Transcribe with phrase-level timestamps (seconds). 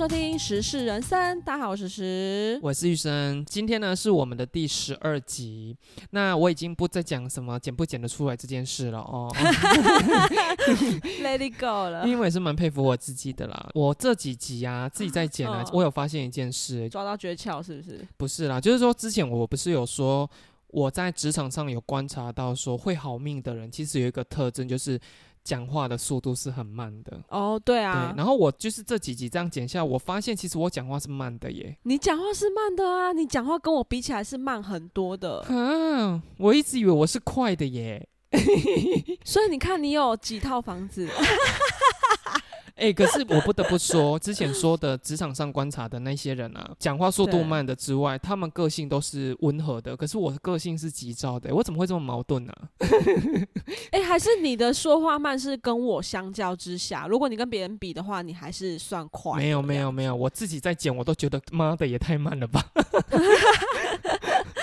[0.00, 2.58] 收听《时事人生》，大家好，我是时。
[2.62, 5.76] 我是玉生，今天呢是我们的第十二集。
[6.12, 9.30] 那我已经不再讲什么剪不剪得出来这件事了哦，
[11.22, 13.68] Let it go 了，因为我也是蛮佩服我自己的啦。
[13.74, 18.00] 我这几集啊自己在剪啊嗯，我有发现一件事，抓到诀窍是不是？
[18.16, 20.26] 不是啦，就是说之前我不是有说
[20.68, 24.98] 我在职场上有观察到说会好命的人，其实有一个特征就是
[25.50, 27.20] 讲话的速度是很慢的。
[27.28, 31.76] 哦，对对啊，，然后我就是这几集这样剪下来，我发现其实我讲话是慢的耶。
[31.82, 38.06] 你讲话是慢的啊，你讲话跟我比起来是慢很多的，啊，我一直以为我是快的耶。
[39.26, 41.08] 所以你看你有几套房子，
[42.80, 49.94] 哎、可是我不得不说，之前说的职场上观察的那些人啊，讲话速度慢的之外，他们个性都是温和的。
[49.94, 52.52] 可是我的个性是急躁的，我怎么会这么矛盾呢、
[53.92, 59.36] 哎、还是你的说话慢是跟我相较之下，如果你跟别人比的话，你还是算快。
[59.36, 62.64] 没有没有，没有，我自己在剪，我都觉得妈的也太慢了吧。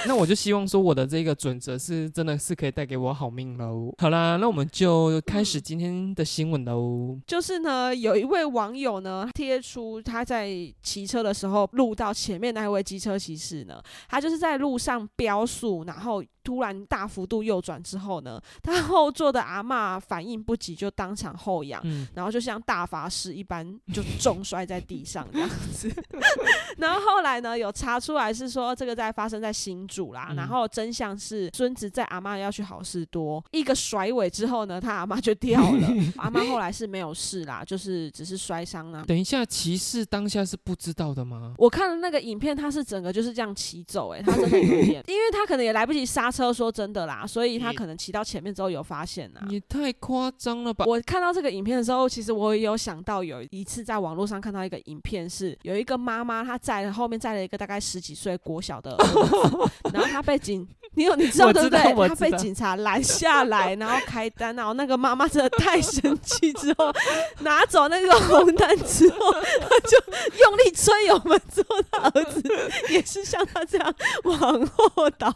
[0.08, 3.94] 那我就希望说我的这个准则是真的是可以带给我好命喽。
[3.98, 7.20] 好啦，那我们就开始今天的新闻喽。
[7.28, 10.50] 就是呢，有一位网友呢贴出他在
[10.82, 21.82] 骑车的时候录到前面那一位机车骑士呢，他就是在路上飙速，然后突然大幅度右转之后呢，他后座的阿嬷反应不及，就当场后仰。
[21.84, 25.94] 嗯，然后就像大法师一般， 就重摔在地上这样子。
[26.78, 30.28] 然后后来呢，有查出来是说这个在发生在新竹啦。
[30.30, 35.88] 嗯然后真相是孙子在阿妈要去好事多，一个甩尾之后呢，他阿妈就掉了。
[36.16, 39.04] 阿妈后来是没有事啦，就是只是摔伤啦。
[39.06, 41.54] 等一下，骑士当下是不知道的吗？
[41.58, 49.42] 我看了那个影片，他是整个就是这样骑走、欸，他真的有点，因为他可能也来不及刹车，说真的啦，所以他可能骑到前面之后有发现啦。
[49.48, 50.86] 你太夸张了吧！
[50.86, 61.84] 我看到这个影片的时候，其实我也有想到有一次在网络上看到一个影片，是有一个妈妈她载了后面载了一个大概十几岁国小的儿子， 然后他被警，你有你知道 对不对？
[61.84, 66.94] 道我知道他被警察拦下来，然后开单，然后那个妈妈真的太生气，之后
[67.40, 69.98] 拿走那个红单之后，她就
[70.40, 72.44] 用力吹油门，之后他儿子
[72.90, 75.34] 也是像她这样往后倒。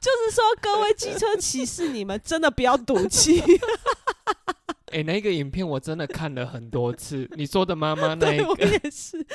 [0.00, 3.42] 就是说，各位机车骑士，你们真的不要赌气。
[4.96, 7.28] 哎、那个影片我真的看了很多次。
[7.36, 9.28] 你说的妈妈 那一个也是，因为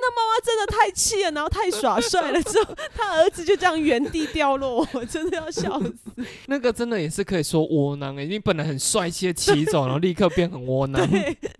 [0.00, 5.96] 那妈妈真的太气了，然后太耍帅了，之后他儿子就这样原地掉落，我真的要笑死。
[6.46, 11.04] 那个真的也是可以说窝囊哎、你本来很帅气的骑走，然后立刻变很窝囊，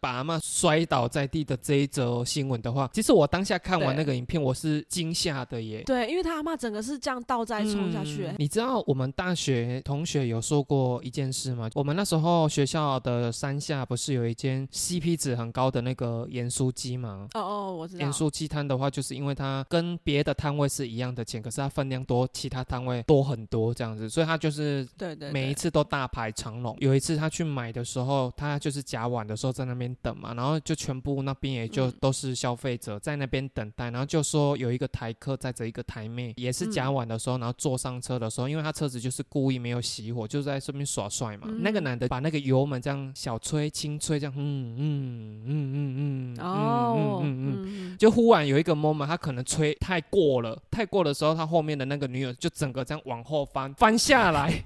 [0.01, 5.83] 把阿妈摔倒在地的这一则新闻的话，其实我当下看完那个影片，我是惊吓的耶。
[5.85, 11.69] 对，因为他阿妈整个是这样倒栽冲下去、嗯你知道我们大学同学有说过一件事吗？
[11.75, 17.27] 我们那时候学校的山下不是有一间 CP 值很高的那个盐酥鸡吗？
[17.33, 18.13] 哦哦，我知道盐。
[18.13, 26.77] 酥鸡摊的话，就是因为它跟别的摊位是一样的钱，可是它分量多，其他摊位多很多这样子，所以它就是对对对每一次都大排长龙。
[26.81, 41.47] 有一次他去买的时候，他就是夹碗的时候在那边等嘛，然后就全部那边也就嗯都是消费者在那边等待，然后就说有一个台客载着一个台妹，也是夹碗的时候，然后坐上车的时候，因为他车子就是故意没有熄火，就在这边耍帅嘛。
[41.49, 47.93] 嗯那个男的把那个油门这样小吹轻吹，这样嗯嗯嗯嗯嗯哦，嗯嗯嗯嗯。
[47.93, 54.51] 嗯，就忽然有一个 moment，他可能吹太过了，太过的时候，他后面的那个女友就整个这样往后翻，翻下来。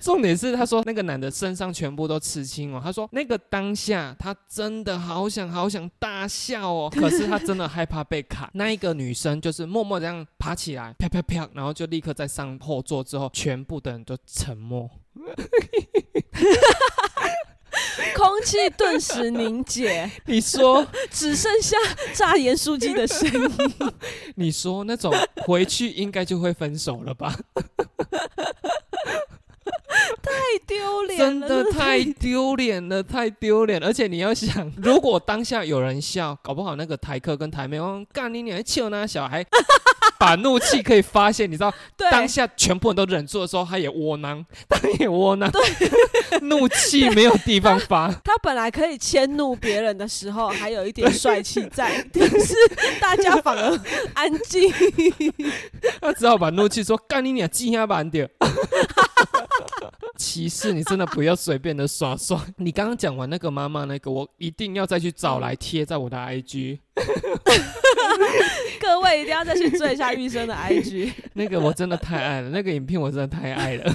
[0.00, 2.80] 重点是，他说那个男的身上全部都刺青哦。
[2.82, 8.48] 他说那个当下他真的好想好想大笑哦， 可是他真的害怕被砍。
[8.54, 14.88] 那一个女生就是默默这样爬起来，啪啪啪，然后就立刻在上后座之后，全部的人都沉默。
[18.16, 21.76] 空气顿时凝结，你说， 只剩下
[22.14, 23.92] 炸盐酥鸡的声音。
[24.36, 25.12] 你说那种
[25.44, 27.36] 回去应该就会分手了吧？
[30.22, 30.30] 太
[30.66, 33.86] 丢脸真，的太丢脸了，太丢脸了！
[33.86, 39.44] 而且你要想，如果当下有人笑，搞不好那个台客跟台妹，哦，干你娘，气那小孩，
[40.18, 45.50] 把怒气可以发泄，你知道，对当下全部人都忍住的时候，他也窝囊，他也窝囊，
[46.42, 48.10] 怒气没有地方发。
[48.24, 52.54] 他本来可以迁怒别人的时候，还有一点帅气在，但是
[53.00, 53.80] 大家反而
[54.14, 54.72] 安静。
[56.00, 58.26] 他只好把怒气说：“干你娘，鸡鸭板掉。”
[60.18, 62.36] 歧视你真的不要随便的耍帅。
[62.56, 66.78] 你刚刚讲完那个妈妈那个，我一定要再去找来贴在我的 IG。
[68.80, 71.12] 各位一定要再去追一下玉生的 IG。
[71.34, 73.94] 那个我真的太爱了，那个影片我真的太爱了。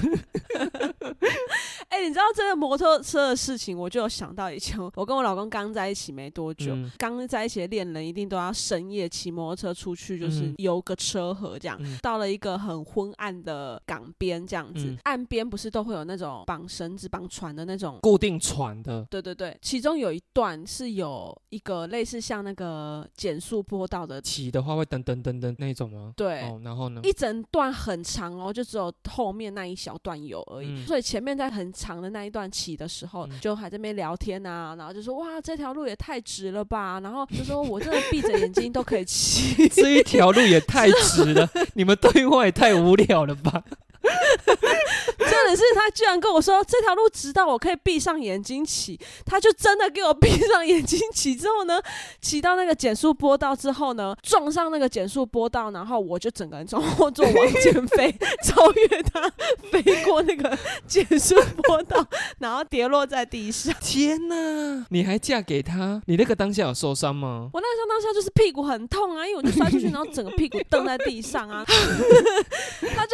[1.92, 11.76] 哎、哎、你知道这个摩托车的事情，我就有想到以前我跟我老公刚在一起没多久嗯，刚、在一起的恋人一定都要深夜骑摩托车出去，就是嗯游个车河这样。
[11.82, 26.14] 嗯到了一个很昏暗的港边，这样子，嗯岸边不是都会有那种绑绳子、绑船的那种固定船的，对对对，其中有一段是有一个类似像那个减速坡道的，骑的话会噔噔噔噔那种吗？
[26.16, 26.40] 对。
[26.40, 27.02] 哦，然后呢？
[27.04, 33.40] 一整段很长哦，就只有后面那一小段有而已，嗯所以前面在很长的那一段骑的时候，嗯。
[33.40, 43.64] 就还在那边聊天啊，然后就说哇这条路也太直了吧，然后就说我真的闭着眼睛都可以骑， 这一条路也太直了，你们对话也太无聊了吧？
[45.18, 51.34] 真的是他居然跟我说这条路直到我可以闭上眼睛骑，他就真的给我闭上眼睛骑。
[51.34, 51.80] 之后呢，
[52.20, 58.14] 骑到那个减速坡道之后呢，撞上那个减速坡道，然后我就整个人从后座往前飞，
[58.44, 59.30] 超越他，
[59.70, 60.56] 飞过那个
[60.86, 62.06] 减速坡道，
[62.38, 63.74] 然后跌落在地上。
[63.80, 64.86] 天哪！
[64.90, 66.00] 你还嫁给他？
[66.06, 67.48] 你那个当下有受伤吗？
[67.54, 73.12] 我那个时候当下就是屁股很痛啊，因为我就摔出去，然后整个屁股蹬在地上啊，他就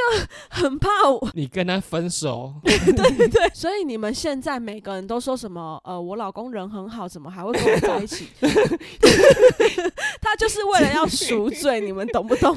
[0.51, 1.29] 很怕我。
[1.35, 5.81] 你跟他分手， 对，所以你们现在每个人都说什么？
[5.85, 8.29] 呃，我老公人很好，怎么还会跟我在一起？
[10.21, 12.57] 他就是为了要赎罪，你们懂不懂？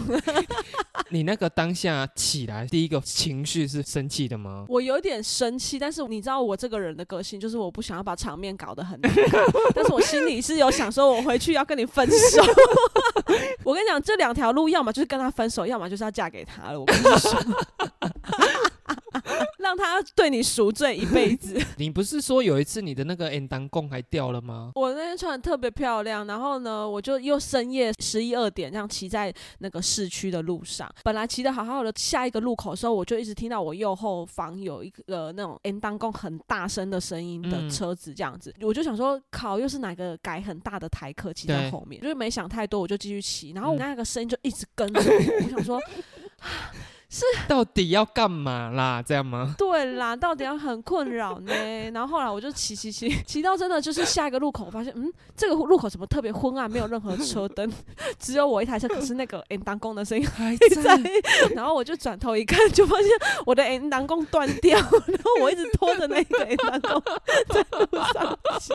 [1.12, 4.66] 你那个当下起来第一个情绪是生气的吗？
[4.70, 9.44] 我有点生气，但是你知道我这个人的个性，就是我不想要把场面搞得很难看，
[9.76, 12.42] 但是我心里是有想说，我回去要跟你分手。
[13.64, 16.80] 我跟你讲，这两条路，要么就是跟他分手，要么就是要嫁给他了。
[16.80, 17.32] 我跟你说。
[19.72, 21.58] 让他对你赎罪一辈子。
[21.78, 24.74] 你不是说有一次你的那个 N 当贡还掉了吗？
[24.76, 30.94] 我那天穿的特别漂亮，然后呢，我就又深夜十一二点这样骑在那个市区的路上。
[31.04, 45.80] 本来骑的好好的，下一个路口的时候，我就一直听到我右后方有一个那种 N 当贡很大声的声音的嗯车子这样子，我就想说，靠，又是哪个改很大的台客骑在后面，就是没想太多，我就继续骑，然后嗯那个声音就一直跟着我，我想说。
[47.48, 49.02] 到底要干嘛啦？
[49.06, 49.54] 这样吗？
[49.58, 51.54] 对啦，到底要很困扰呢。
[51.92, 57.72] 然后后来我就骑骑骑 骑到真的就是下一个路口，我发现嗯，这个路口怎么特别昏暗，没有任何车灯，
[58.18, 61.00] 只有我一台车，可是那个 N 当弓的声音还在。
[61.54, 63.10] 然后我就转头一看，就发现
[63.46, 67.04] 我的 N 当弓断掉，然后我一直拖着那个 N 当弓
[67.50, 68.74] 在路上骑。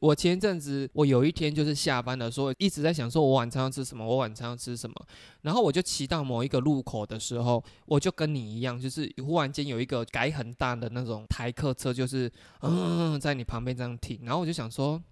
[0.00, 4.94] 我前一阵子，我有一天就是下班的时候，一直在想说，我晚餐要吃什么，我晚餐要吃什么。
[5.42, 12.30] 然后我就骑到某一个路口的时候，时候我就跟你一样，就是忽然间有一个改很大的那种台客车，就是
[12.60, 14.20] 嗯，在你旁边这样停。
[14.22, 15.02] 然后我就想说。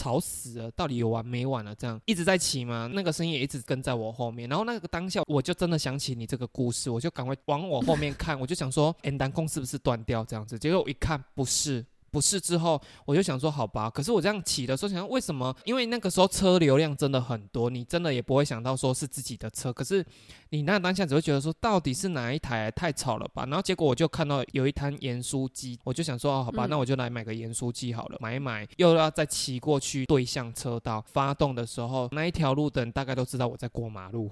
[0.00, 1.74] 吵死了，到底有完没完了？
[1.74, 2.88] 这样一直在骑吗？
[2.94, 4.48] 那个声音也一直跟在我后面。
[4.48, 10.56] 然后那个当下，我就真的想起你这个故事，我就赶快往我后面看，我就想说，N 单弓是不是断掉这样子？
[10.56, 11.84] 结果我一看，不是。
[12.10, 15.54] 不是之后，我就想说好吧，可是我这样骑的时候，想为什么？
[15.66, 20.02] 因为那个时候车流量真的很多，你真的也不会想到说是自己的车，可是
[20.50, 23.44] 你那当下只会觉得说到底是哪一台太吵了吧？
[23.46, 34.30] 然后结果我就看到有一摊盐酥鸡，我就想说哦好吧，嗯那我就来买个盐酥鸡好了，买一买又要再骑过去对向车道，发动的时候那一条路的人大概都知道我在过马路，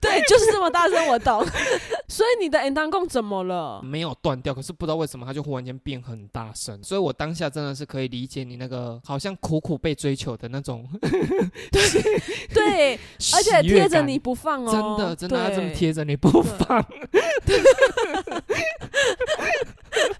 [0.00, 1.46] 对，就是这么大声，我懂。
[2.08, 3.80] 所以你的 N 当弓怎么了？
[3.82, 10.86] 没有断掉，可是不知道为什么它就忽然间变很大声，所以我当下真的是可以理解你那个好像苦苦被追求的那种
[11.72, 12.00] 对，而且
[13.18, 15.72] 喜悦感贴着你不放哦，真的真的，他这么。
[15.72, 16.84] 贴着你不放。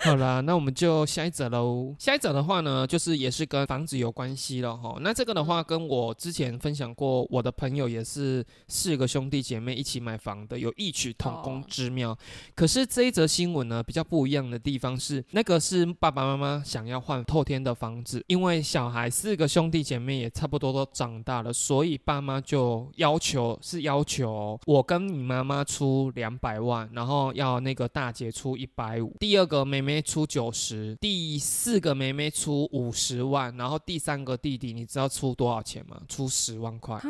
[0.01, 1.95] 好啦，那我们就下一则喽。
[1.99, 4.97] 下一则的话呢，就是也是跟房子有关系了哈。
[5.01, 12.17] 那这个的话，跟我之前分享过，我的朋友也是四个兄弟姐妹一起买房的，有异曲同工之妙。
[12.55, 36.01] 可是这一则新闻呢，比较不一样的地方是，那个是爸爸妈妈想要换透天的房子，因为小孩四个兄弟姐妹也差不多都长大了，所以爸妈就要求是要求我跟你妈妈出两百万，然后要那个大姐出一百五，第二个妹妹出九十，第四个妹妹出五十万，然后第三个弟弟你知道出多少钱吗？
[36.09, 37.01] 出十万块。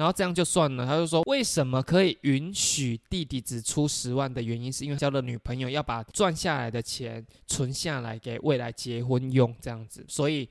[0.00, 10.48] 然后这样就算了，他就说为什么可以允许弟弟只出十万的原因，是因为交了女朋友要把赚下来的钱存下来给未来结婚用，这样子，所以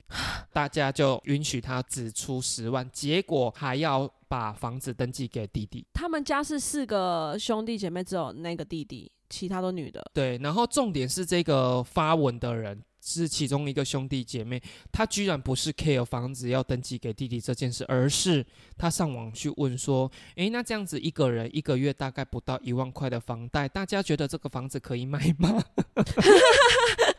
[0.52, 5.84] 大家就允许他只出十万，结果还要把房子登记给弟弟。
[5.94, 10.00] 他们家是四个兄弟姐妹，只有那个弟弟，其他都女的。
[10.14, 12.80] 对，然后重点是这个发文的人。
[13.14, 14.62] 是其中一个兄弟姐妹，
[14.92, 18.44] 他居然不是 care 房子要登记给弟弟这件事，而是
[18.78, 25.62] 他上网去问说，诶，那这样子一个人一个月大概不到一万块的房贷，大家觉得这个房子可以买吗？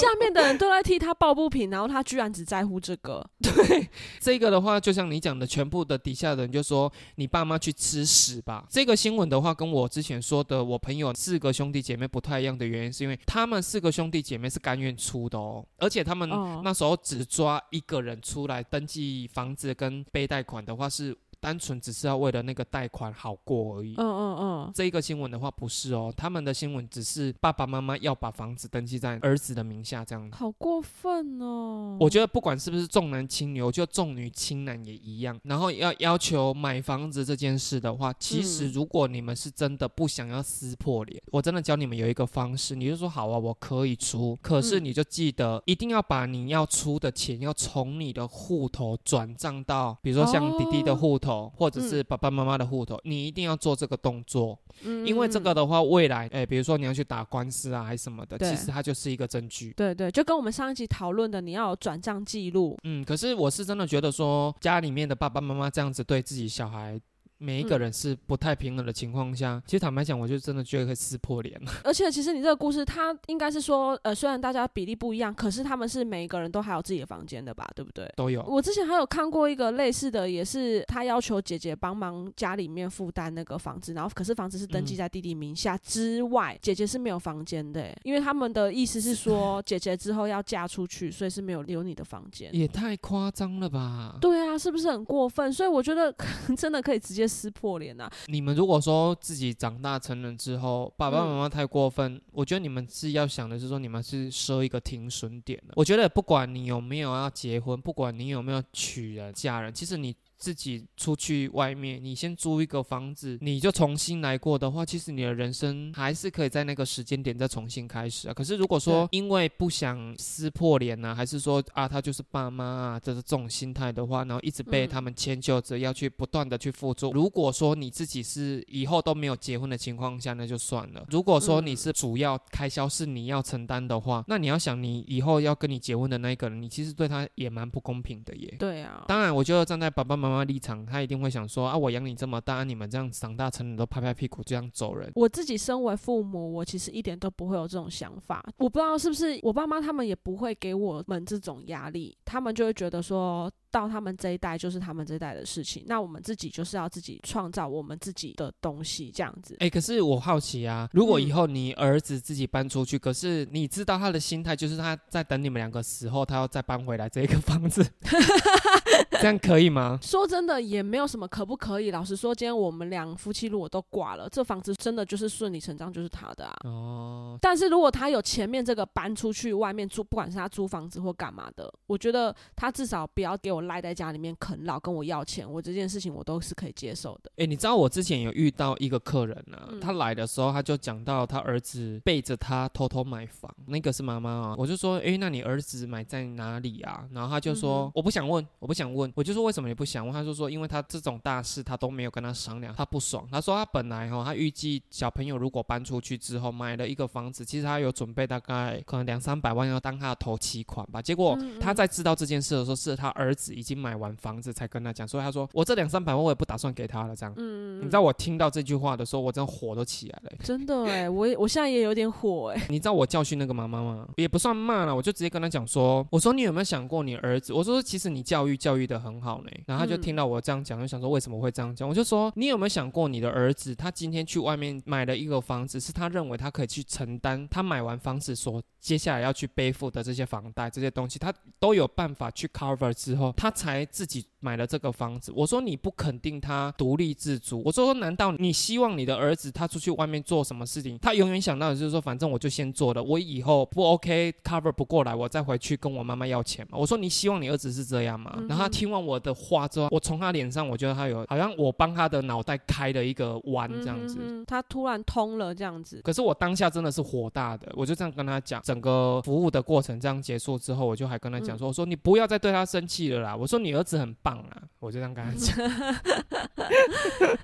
[0.00, 3.24] 下面的人都在替他抱不平，然后他居然只在乎这个。
[3.42, 3.88] 对，
[4.20, 8.64] 这个的话，就像你讲的，全部的底下的人就说你爸妈去吃屎吧。
[8.68, 16.28] 这个新闻的话，跟我之前说的我朋友四个兄弟姐妹不太一样的原因，是因为他们四个兄弟姐妹是甘愿出的哦，而且他们
[16.62, 21.16] 那时候只抓一个人出来登记房子跟背贷款的话是。
[21.40, 23.94] 单纯只是要为了那个贷款好过而已。
[23.96, 30.28] 嗯嗯嗯，这一个新闻的话不是哦，他们的新闻只是爸爸妈妈要把房子登记在儿子的名下这样。
[30.32, 31.96] 好过分哦！
[32.00, 35.38] 我觉得不管是不是重男轻女，我觉得重女轻男也一样。
[35.44, 51.27] 然后要要求买房子这件事的话，其实如果你们是真的不想要撕破脸，我真的教你们有一个方式，你就说好啊，我可以出，可是你就记得一定要把你要出的钱要从你的户头转账到，比如说像弟弟的户头。
[51.56, 54.58] 或者是爸爸妈妈的户头，你一定要做这个动作，
[55.04, 59.72] 因为这个的话，未来，哎，比如说你要去打官司啊，还是什么的，其实它就是一个证据。
[59.76, 62.76] 对对，就跟我们上一集讨论的，你要有转账记录。
[62.84, 66.98] 嗯，可是我是真的觉得说，家里面的爸爸妈妈这样子对自己小孩。
[67.38, 71.70] 每一个人是不太平衡的情况下，其实坦白讲，我就真的觉得会撕破脸了。
[71.84, 77.68] 而且，其实你这个故事，它应该是说，呃，虽然大家比例不一样，可是他们是每一个人都还有自己的房间的吧？
[77.74, 78.12] 对不对？
[78.16, 78.42] 都有。
[78.42, 92.50] 我之前还有看过一个类似的，也是他要求姐姐帮忙家里面负担那个房子，然后可是房子是登记在弟弟名下之外，姐姐是没有房间的，因为他们的意思是说， 姐姐之后要嫁出去，所以是没有留你的房间。
[92.52, 94.16] 也太夸张了吧？
[94.20, 95.52] 对啊，是不是很过分？
[95.52, 96.12] 所以我觉得
[96.56, 98.10] 真的可以直接撕破脸啊。
[98.26, 105.74] 你们如果说自己长大成人之后，爸爸妈妈太过分，我觉得你们是要想的是说，你们是设一个停损点的。
[105.76, 110.16] 我觉得不管你有没有要结婚，不管你有没有娶人嫁人，其实你。
[110.38, 118.34] 自己出去外面，你先租一个房子，你就重新来过的话，其实你的人生还是可以在那个时间点再重新开始啊。
[118.34, 127.10] 可是如果说因为不想撕破脸呢，还是说啊他就是爸妈啊，这是这种心态的话，然后一直被他们迁就着要去不断的去付出。
[127.12, 131.04] 如果说你自己是以后都没有结婚的情况下，那就算了。
[131.10, 138.54] 如果说你是主要开销是你要承担的话，那你要想你以后要跟你结婚的那一个人，你其实对他也蛮不公平的耶。
[138.58, 145.10] 对啊，当然我觉得站在爸爸妈妈妈妈立场，他一定会想说啊，我养你这么大，你们这样长大成人都拍拍屁股这样走人。
[145.14, 148.44] 我自己身为父母，我其实一点都不会有这种想法。
[148.58, 153.50] 我不知道是不是我爸妈他们也不会给我们这种压力，他们就会觉得说。
[153.80, 159.56] 到他们这一代就是他们这一代的事情，那我们自己就是要自己创造我们自己的东西，这样子。
[159.60, 167.86] 哎，可是我好奇啊，如果以后你儿子自己搬出去，可是你知道他的心态就是他在等你们两个死后，他要再搬回来这个房子，
[169.20, 169.98] 这样可以吗？
[170.02, 171.90] 说真的，也没有什么可不可以。
[171.90, 176.56] 老实说，今天我们两夫妻如果都挂了，这房子真的就是顺理成章就是他的啊。
[176.64, 177.38] 哦。
[177.40, 183.58] 但是如果他有前面这个搬出去外面租，不管是他租房子或干嘛的，我觉得他至少不要给我。
[183.68, 187.30] 我赖在家里面啃老，跟我要钱，我这件事情我都是可以接受的。
[187.36, 194.54] 哎，你知道我之前有遇到一个客人呢，他来的时候他就讲到他儿子背着他偷偷买房，那个是妈妈啊。
[194.56, 197.06] 我就说，哎，那你儿子买在哪里啊？
[197.12, 199.12] 然后他就说，我不想问，我不想问。
[199.14, 200.14] 我就说为什么你不想问？
[200.14, 203.28] 他就说，因为他这种大事他都没有跟他商量，他不爽。
[203.30, 211.02] 他说他本来哈，他预计小朋友如果搬出去之后买了一个房子，其实他有准备大概可能两三百万要当他的头期款吧。
[211.02, 213.47] 结果他在知道这件事的时候，是他儿子。
[213.54, 217.14] 已经买完房子才跟他讲，所以他说我这两三百万我也不打算给他了。
[217.14, 220.32] 这样，嗯，你知道我听到这句话的时候，我真的火都起来了。
[220.42, 222.62] 真的哎，我我现在也有点火哎。
[222.70, 224.08] 你知道我教训那个妈妈吗？
[224.16, 227.52] 也不算骂了，我就直接跟他讲说，我说你有没有想过你儿子？
[227.52, 229.50] 我说其实你教育教育的很好呢。
[229.66, 231.88] 然后他就听到我这样讲，就想说为什么会这样讲？
[231.88, 244.26] 我就说你有没有想过你的儿子，他今天去外面买了一个房子，是他认为他可以去承担他买完房子所接下来要去背负的这些房贷这些东西，他都有办法去 cover 之后，他才自己。
[244.40, 247.62] 买了这个房子，我说你不肯定他独立自主。
[247.64, 256.78] 我说难道你希望你的儿子他出去外面做什么事情，他永远想到的就是说，反正我就先做了，我以后不 OK cover 不过来，我再回去跟我妈妈要钱嘛。
[256.78, 258.38] 我说你希望你儿子是这样吗？
[258.48, 266.00] 然后他听完我的话之后，我从他脸上我觉得他有好像我帮他的脑袋开了一个弯这样子，他突然通了这样子。
[266.04, 274.27] 可是我当下真的是火大的，我就这样跟他讲，整个服务的过程这样结束之后，我就还跟他讲说，我说你不要再对他生气了啦，我说你儿子很棒。
[274.28, 274.62] 棒啊！
[274.78, 275.56] 我就这样跟他讲。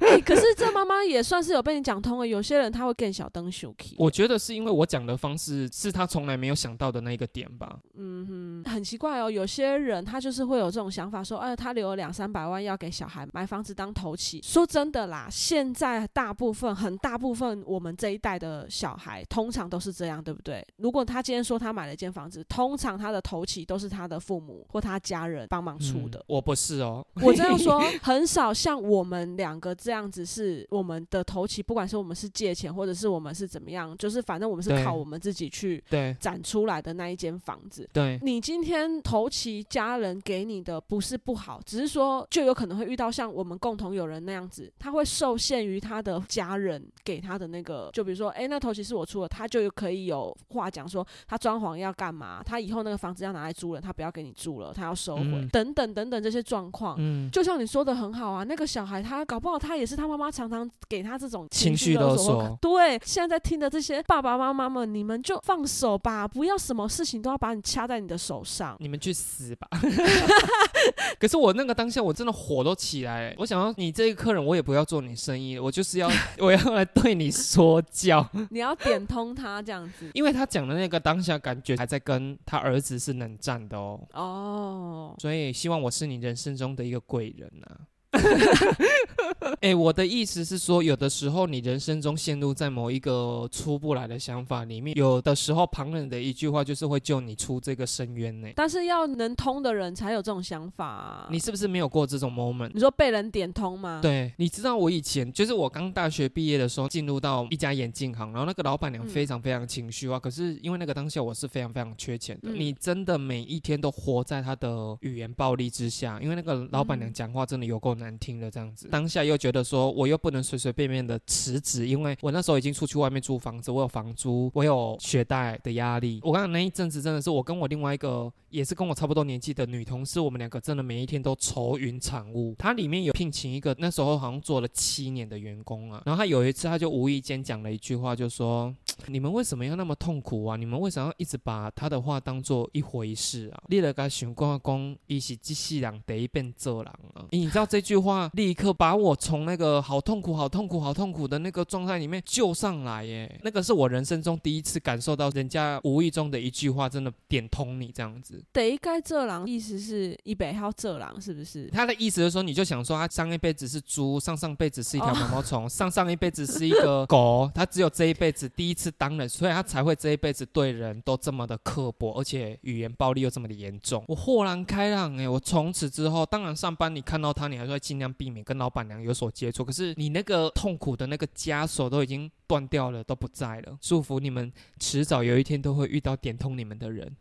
[0.01, 2.27] 哎可是这妈妈也算是有被你讲通了。
[2.27, 7.79] 有些人他会更小灯 s h 我觉得是因为我讲的方式是他从来没有想到的那一个点吧。
[7.95, 9.31] 嗯哼，很奇怪哦。
[9.31, 14.41] 有些人他就是会有这种想法，说，哎，他留了两三百万要给小孩买房子当头期。
[14.43, 20.65] 说真的啦，现在大部分很大部分我们这一代的小孩，通常都是这样，对不对？
[20.77, 26.23] 如果他今天说他买了一间房子，通常他的头期都是他的父母或他家人帮忙出的。
[26.29, 36.15] 我不是哦，我这样说 很少像我们两个这样子，是我们的头期，不管是我们是借钱，或者是我们是怎么样，就是反正我们是靠我们自己去对。
[36.21, 37.89] 展出来的那一间房子。
[37.93, 56.97] 对，你今天头期家人给你的不是不好，只是说就有可能会遇到像我们共同有人那样子，他会受限于他的家人给他的那个，就比如说，哎，那头期是我出的，他就可以有话讲说，他装潢要干嘛，他以后那个房子要拿来租了，他不要给你住了，他要收回，等等等等这些状况。
[56.99, 62.57] 嗯，就像你说的很好啊，那个小孩他搞不好他也是他妈妈常常给他这种情绪勒索。
[62.61, 68.77] 对，现在在听的这些爸爸妈妈们，你们就放手吧，不要什么事情都要把你掐在你的手上。
[68.79, 69.69] 你们去死吧！
[71.19, 78.29] 可是我那个当下我真的火都起来，我想要你这个客人，我也不要做你生意，我就是要 我要来对你说教。
[78.51, 84.01] 你要点通他这样子，因为他讲的那个当下感觉还在跟他儿子是冷战的哦。
[84.13, 87.89] 哦，所以希望我是你人生中的一个贵人啊。
[89.61, 98.49] 哎，我的意思是说，有的时候你人生中陷入在某一个出不来的想法里面，有的时候旁人的一句话就是会救你出这个深渊呢。
[98.57, 100.87] 但是要能通的人才有这种想法。
[100.87, 102.71] 啊你是不是没有过这种 moment？
[102.73, 104.01] 你说被人点通吗？
[104.03, 118.04] 对，你知道我以前就是我刚大学毕业的时候进入到一家眼镜行，然后那个老板娘非常非常情绪化，可是因为那个当下我是非常非常缺钱的，你真的每一天都活在他的语言暴力之下，因为那个老板娘讲话真的有够难。
[118.05, 126.21] 难听的这样子，当下又觉得说我又不能随随便便的辞职，因为我那时候已经出去外面租房子，我有房租，我有学贷的压力。
[126.23, 132.55] 我刚刚那一阵子真的是我跟我另外一个也是跟我差不多年纪的女同事，我们两个真的每一天都愁云惨雾。
[132.59, 138.75] 她里面有聘请一个那时候好像做了七年的员工啊，然后他有一次他就无意间讲了一句话，就说
[139.07, 140.57] 你们为什么要那么痛苦啊？
[140.57, 143.63] 你们为什么要一直把他的话当做一回事啊？
[143.69, 147.25] 你了个想光光，一是机器人得一变做狼啊？
[147.31, 147.95] 你知道这句？
[148.05, 153.41] 话立刻把我从那个好痛苦、好痛苦、好痛苦的那个状态里面救上来耶！
[153.43, 158.45] 那个是我人生中第一次感受到人家无意中的一句话，真的点通你这样子。
[158.53, 161.71] 得该这狼意思是一北号这狼是不是？
[161.73, 174.05] 他的意思是说，你就想说他上一辈子是猪，上上辈子是一条毛毛虫，上上一辈子是一个狗，他只有这一辈子第一次当人，所以他才会这一辈子对人都这么的刻薄，而且语言暴力又这么的严重。
[174.09, 175.29] 我豁然开朗哎！
[175.29, 177.81] 我从此之后，当然上班你看到他，你还是会。
[177.85, 183.77] 尽量避免跟老板娘有所接触，可是你那个痛苦的那个枷锁都已经断掉了，都不在了。
[183.79, 187.15] 祝福你们，迟早有一天都会遇到点通你们的人。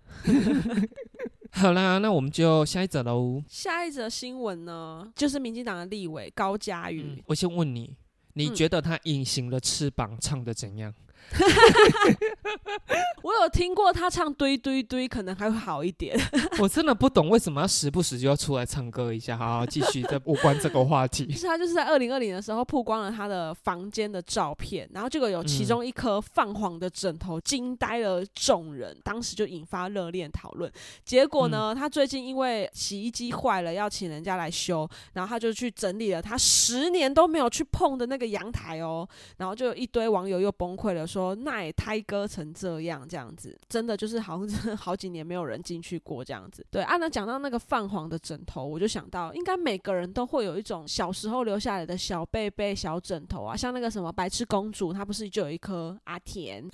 [1.52, 3.44] 好啦，那我们就下一则喽。
[3.46, 7.22] 下一则新闻呢，就是民进党的立委高嘉瑜。
[7.26, 7.94] 我先问你，
[8.32, 10.94] 你觉得他隐形的翅膀唱的怎样？
[13.24, 16.16] 我有听过他唱堆堆堆，可能还会好一点。
[16.60, 19.38] 我真的不懂为什么要时不时就要出来唱歌一下。
[19.38, 21.32] 好，好继续 在无关这个话题。
[21.32, 30.72] 是他就是在二零二零的时候曝光了他的房间的照片，然后这个有其中一颗泛黄的枕头惊呆了众人，当时就引发热烈讨论。
[31.04, 39.08] 结果呢，他最近因为洗衣机坏了，要请人家来修，然后他就去整理了他十年都没有去碰的那个阳台哦，
[39.38, 41.08] 然后就有一堆网友又崩溃了。
[41.14, 46.66] 说那也胎割成这样，这样子真的就是好像好几年没有人进去过这样子。
[46.72, 56.66] 对，啊，那讲到那个泛黄的枕头，我就想到，应该每个人都会有一种小时候留下来的小被被、小枕头啊，像那个什么白痴公主，她不是就有一颗阿田？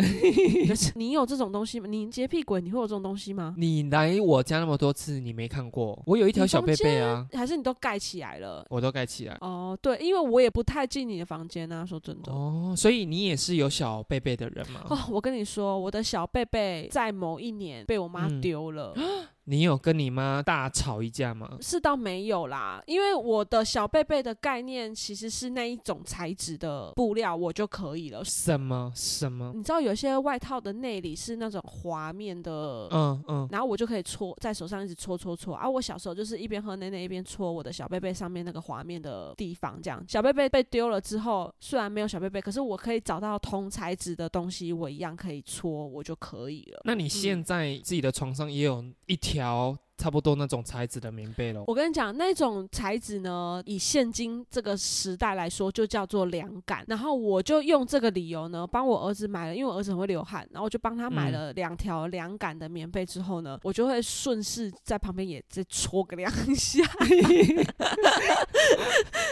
[0.96, 1.88] 你有这种东西吗？
[1.90, 3.54] 你洁癖鬼，你会有这种东西吗？
[3.58, 6.02] 你来我家那么多次，你没看过？
[6.06, 8.66] 我有一条小被被啊，还是你都盖起来了？
[8.70, 9.38] 我都盖起来。
[9.42, 12.32] 哦，对，因为我也不太进你的房间啊，说真的。
[12.32, 14.29] 哦，所以你也是有小被被。
[14.36, 14.86] 的人吗？
[14.90, 18.94] 哦，我跟你说，我的小贝贝在某一年被我妈丢了。
[19.50, 21.58] 你有跟你妈大吵一架吗？
[21.60, 28.24] 是倒没有啦，因为我的小贝贝的概念其实是那一种材质的布料，我就可以了。
[28.24, 29.52] 什么什么？
[29.56, 35.56] 你知道有些外套的内里是那种滑面的，嗯嗯，然后我就可以搓在手上一直搓搓搓。
[35.56, 40.06] 啊，我小时候就是一边喝奶奶一边搓我的小贝贝上面那个滑面的地方，这样。
[40.08, 46.82] 小贝贝被丢了之后，虽然没有小贝贝，可是我可以找到同材质的东西，我一样可以搓，我就可以了。
[46.86, 49.39] 那你现在自己的床上也有一条？
[49.40, 51.66] 条差不多那种材质的棉被咯。
[51.68, 56.86] 我跟你讲，那种材质呢，以现今这个时代来说，就叫做凉感。
[56.88, 63.06] 然后我就用这个理由呢，帮我儿子买了，因为我儿子很会流汗，然后我就帮他买嗯了两条凉感的棉被。
[63.10, 66.84] 之后呢，我就会顺势在旁边也再搓个两下，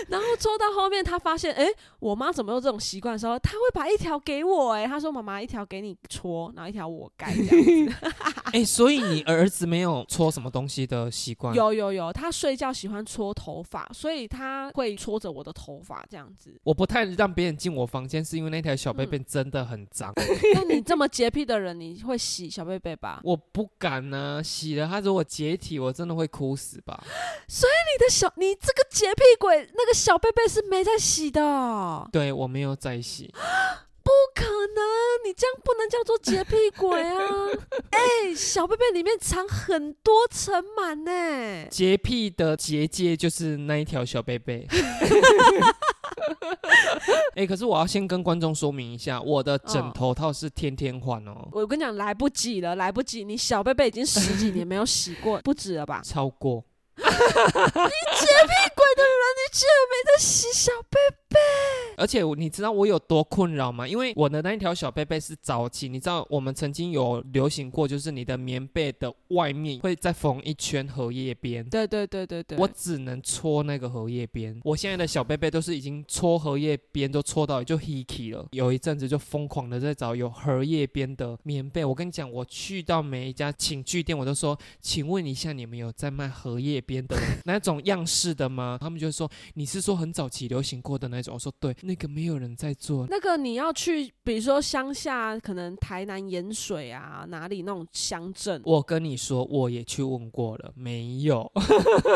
[0.10, 1.68] 然后搓到后面，他发现，哎、
[2.00, 7.94] 我妈怎么有这种习惯的时候，他会把一条给我、哎，他说妈妈一条给你搓，然后一条我盖这样子。
[8.52, 10.57] 哎、所以你儿子没有搓什么东西
[10.88, 11.54] 的习惯？
[11.54, 16.58] 有有有，他睡觉喜欢搓头发，所以他会搓着我的头发这样子。
[16.64, 20.14] 我不太让别人进我房间，是因为那条小贝贝真的很脏，
[20.56, 23.20] 那你这么洁癖的人，你会洗小贝贝吧？
[23.26, 27.04] 我不敢呢、洗了它如果解体，我真的会哭死吧？
[27.50, 33.34] 所以你的小，你这个洁癖鬼，那个小贝贝是没在洗的哦，对我没有在洗，
[33.97, 33.97] 不
[34.36, 34.44] 可
[34.76, 34.84] 能，
[35.26, 37.18] 你这样不能叫做洁癖鬼啊！
[37.92, 41.68] 哎、小贝贝里面藏很多尘螨呢。
[41.70, 44.68] 洁癖的结界就是那一条小贝贝。
[47.36, 53.24] 哎、可是我要先跟观众说明一下，我的枕头套是天天换哦，我跟你讲，来不及了，来不及！
[53.24, 56.02] 你小贝贝已经十几年没有洗过，不止了吧？
[56.04, 56.64] 超过。
[56.98, 61.00] 你洁癖鬼的人，你居然没在洗小贝
[61.30, 61.38] 贝？
[61.98, 63.88] 而且我你知道我有多困扰吗？
[63.88, 71.68] 因为我的那一条小被被是早期，你知道我们曾经有流行过，就是你的棉被的外面会再缝一圈荷叶边。
[71.68, 78.48] 对对对对对，我只能搓那个荷叶边，我现在的小被被都是已经搓荷叶边都搓到就 hiki 了。
[78.52, 81.84] 有一阵子就疯狂的在找有荷叶边的棉被。
[81.84, 88.78] 我跟你讲，我去到每一家寝具店，我都说，请问一下你们有在卖荷叶边的那种样式的吗？
[88.80, 91.34] 他们就说你是说很早期流行过的那种。
[91.34, 93.08] 我说对，那个没有人在做。
[93.10, 101.50] 那个你要去，比如说乡下，可能台南盐水啊，哪里那种乡镇，我跟你说，我也去问过了，没有。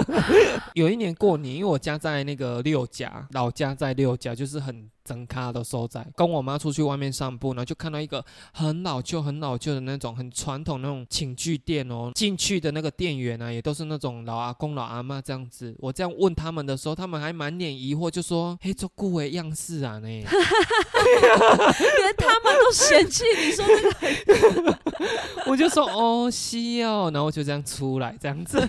[0.76, 6.06] 有一年过年，因为我家在那个六甲，老家在六甲，就是很整咖的所在。
[6.16, 12.12] 跟我妈出去外面散步，然后就看到一个很老旧、很老旧的那种很传统那种寝具店哦。
[12.16, 15.76] 进去的那个店员啊，也都是那种老阿公、老阿妈这样子。
[15.80, 20.28] 我这样问他们的时候，他们还满脸疑惑，就说：“嘿，这顾为样式啊呢？”连
[22.18, 24.80] 他们都嫌弃你说那个，
[25.48, 28.60] 我就说哦，西哦，然后就这样出来这样子。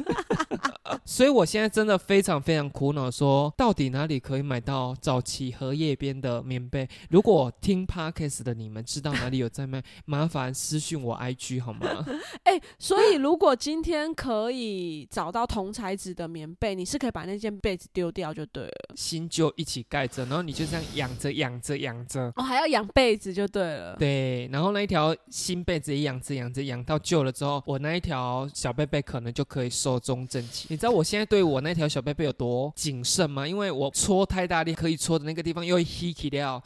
[1.05, 6.89] 所以我现在真的非常非常苦恼，说到底哪里可以买到早期荷叶边的棉被？
[7.11, 12.07] 如果听 podcast 的你们知道哪里有在卖，麻烦私讯我 IG 好吗？
[12.45, 22.33] 哎、所以如果今天可以找到同材质的棉被，你是可以把那件被子丢掉就对了，新旧一起盖着，然后你就这样养着养着养着。
[22.37, 23.97] 哦，还要养被子就对了。
[23.97, 30.69] 对，然后那一条新被子也养着养着养到旧了之后，我那一条小被被可能就可以寿终正寝。
[30.71, 33.47] 你知道我现在对我那条小被被有多谨慎吗？
[33.49, 35.79] 因为我搓太大力，可以搓的那个地方又
[36.13, 36.63] hiki 掉，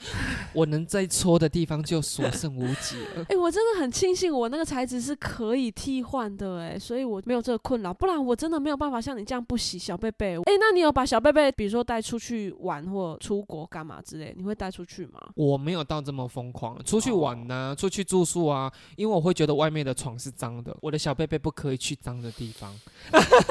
[0.53, 3.25] 我能再搓的地方就所剩无几了。
[3.31, 10.37] 哎、我真的很庆幸我那个材质是可以替换的，哎，所以我没有这个困扰，不然我真的没有办法像你这样不洗小贝贝。
[10.39, 15.21] 哎、那你有把小贝贝，比如说带出去玩或出国干嘛之类，你会带出去吗？
[15.35, 22.75] 我没有到这么疯狂，出去玩呢、出去住宿啊，因为我会觉得外面的床是脏的，我的小贝贝不可以去脏的地方。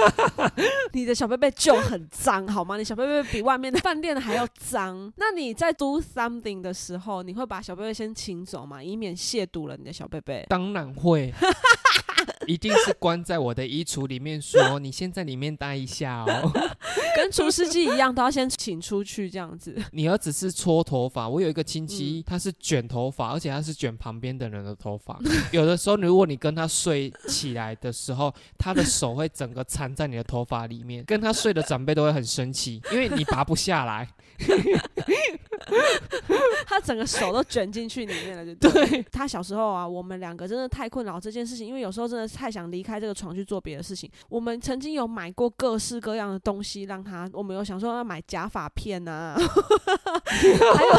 [0.94, 2.78] 你的小贝贝就很脏，好吗？
[2.78, 5.12] 你小贝贝比外面的饭店还要脏。
[5.18, 8.82] 那你在 do something 的时候，你会把小贝贝先请走吗？
[8.84, 10.44] 以免亵渎了你的小贝贝。
[10.50, 11.32] 当然会，
[12.48, 16.52] 一定是关在我的衣橱里面说，你先在里面待一下哦。
[17.16, 19.74] 跟厨师机一样，都要先请出去这样子。
[19.92, 25.18] 你儿子是搓头发，我有一个亲戚，嗯他是卷头发，而且他是卷旁边的人的头发。
[25.54, 34.08] 有的时候，如果你跟他睡起来的时候，他的手会整个缠在你的头发里面，跟他睡的长辈都会很生气，因为你拔不下来。
[36.68, 38.86] 他整个手都卷进去里面了，就对。
[38.86, 44.10] 对他小时候啊，我们两个真的太困扰这件事情，因为有时候真的太想离开这个床去做别的事情。
[44.30, 50.92] 我们曾经有买过各式各样的东西让他，我们有想说要买假发片啊， 还有